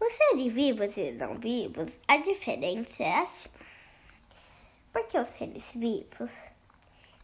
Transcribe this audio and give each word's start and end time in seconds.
Os 0.00 0.14
seres 0.14 0.52
vivos 0.52 0.96
e 0.96 1.12
não 1.12 1.34
vivos, 1.34 1.92
a 2.08 2.16
diferença 2.16 3.02
é 3.02 3.18
assim. 3.18 3.50
Porque 4.92 5.18
os 5.18 5.28
seres 5.28 5.70
vivos, 5.74 6.32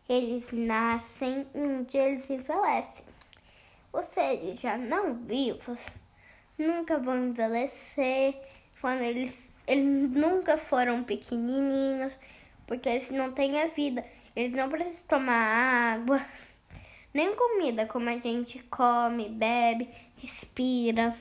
eles 0.07 0.45
nascem 0.53 1.47
e 1.55 1.59
um 1.59 1.85
dia 1.85 2.09
eles 2.09 2.29
envelhecem. 2.29 3.05
Os 3.93 4.05
seres 4.07 4.61
já 4.61 4.77
não 4.77 5.15
vivos 5.15 5.87
nunca 6.59 6.99
vão 6.99 7.29
envelhecer 7.29 8.35
quando 8.81 9.01
eles, 9.01 9.35
eles 9.67 10.11
nunca 10.11 10.59
foram 10.59 11.03
pequenininhos, 11.03 12.13
porque 12.67 12.89
eles 12.91 13.11
não 13.11 13.33
têm 13.33 13.61
a 13.61 13.69
vida. 13.69 14.05
Eles 14.35 14.53
não 14.53 14.69
precisam 14.69 15.07
tomar 15.09 15.95
água, 15.95 16.25
nem 17.15 17.35
comida 17.35 17.87
como 17.87 18.11
a 18.11 18.19
gente 18.19 18.63
come, 18.65 19.31
bebe, 19.31 19.89
respira. 20.19 21.17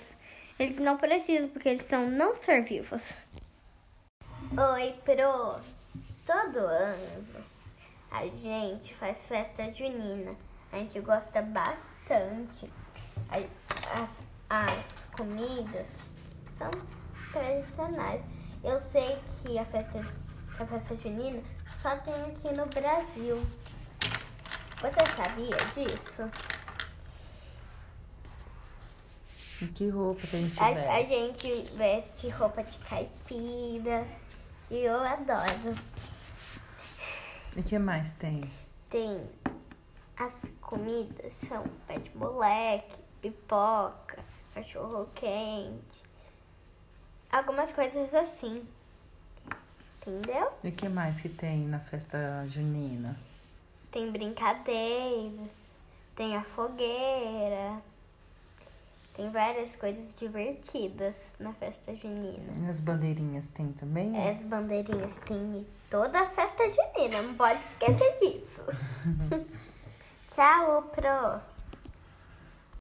Eles 0.58 0.78
não 0.80 0.98
precisam 0.98 1.50
porque 1.50 1.68
eles 1.68 1.88
são 1.90 2.10
não 2.10 2.36
ser 2.38 2.64
vivos. 2.64 3.02
Oi, 4.58 4.96
Pro. 5.04 5.60
Todo 6.26 6.60
ano 6.60 7.46
a 8.10 8.26
gente 8.28 8.94
faz 8.96 9.18
festa 9.28 9.72
junina. 9.74 10.32
A 10.72 10.78
gente 10.78 11.00
gosta 11.02 11.42
bastante. 11.42 12.72
As, 13.30 14.10
as 14.50 15.04
comidas 15.18 16.04
são 16.48 16.72
tradicionais. 17.34 18.22
Eu 18.64 18.80
sei 18.80 19.18
que 19.30 19.60
a 19.60 19.66
festa, 19.66 20.00
a 20.58 20.66
festa 20.66 20.96
junina 20.96 21.44
só 21.82 21.98
tem 21.98 22.14
aqui 22.14 22.56
no 22.56 22.66
Brasil. 22.68 23.46
Você 24.82 25.06
sabia 25.16 25.58
disso? 25.74 26.32
E 29.66 29.68
que 29.70 29.90
roupa 29.90 30.28
que 30.28 30.36
a 30.36 30.40
gente 30.40 30.62
A, 30.62 30.72
veste? 30.72 30.90
a 30.90 31.04
gente 31.04 31.62
veste 31.76 32.30
roupa 32.30 32.64
de 32.64 32.78
caipira 32.78 34.06
e 34.70 34.78
eu 34.78 35.00
adoro. 35.00 35.76
E 37.58 37.64
que 37.64 37.80
mais 37.80 38.12
tem? 38.12 38.42
Tem 38.92 39.28
as 40.18 40.34
comidas 40.62 41.34
são 41.34 41.64
pé 41.88 41.98
de 41.98 42.16
moleque, 42.16 43.02
pipoca, 43.22 44.24
cachorro 44.54 45.10
quente, 45.16 46.04
algumas 47.32 47.72
coisas 47.72 48.14
assim. 48.14 48.64
Entendeu? 50.06 50.52
E 50.64 50.72
que 50.72 50.88
mais 50.88 51.20
que 51.22 51.30
tem 51.30 51.66
na 51.66 51.80
festa 51.80 52.46
junina? 52.46 53.18
Tem 53.90 54.12
brincadeiras, 54.12 55.50
tem 56.16 56.36
a 56.36 56.44
fogueira, 56.44 57.82
tem 59.16 59.32
várias 59.32 59.76
coisas 59.78 60.18
divertidas 60.20 61.16
na 61.40 61.54
festa 61.54 61.96
junina. 61.96 62.54
E 62.62 62.70
as 62.70 62.80
bandeirinhas 62.80 63.48
tem 63.50 63.72
também? 63.72 64.12
As 64.30 64.42
bandeirinhas 64.42 65.16
tem 65.26 65.38
em 65.38 65.68
toda 65.90 66.20
a 66.20 66.30
festa 66.30 66.64
junina, 66.70 67.22
não 67.22 67.34
pode 67.36 67.60
esquecer 67.60 68.20
disso. 68.20 68.64
Tchau, 70.30 70.84
Pro! 70.94 71.55